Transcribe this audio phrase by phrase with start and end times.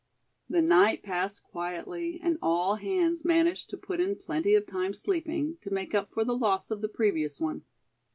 [0.49, 5.57] The night passed quietly, and all hands managed to put in plenty of time sleeping,
[5.61, 7.61] to make up for the loss of the previous one.